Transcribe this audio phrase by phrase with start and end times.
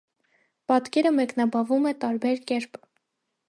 [0.71, 2.85] Պատկերը մեկնաբանվում է տարբեր կերպ։